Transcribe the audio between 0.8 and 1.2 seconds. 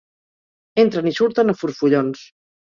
Entren i